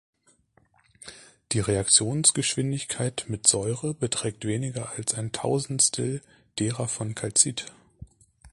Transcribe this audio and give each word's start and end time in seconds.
Die 1.51 1.59
Reaktionsgeschwindigkeit 1.59 3.25
mit 3.27 3.45
Säure 3.45 3.93
beträgt 3.93 4.45
weniger 4.45 4.89
als 4.93 5.13
ein 5.13 5.31
Tausendstel 5.31 6.23
derer 6.57 6.87
von 6.87 7.13
Calcit. 7.13 7.67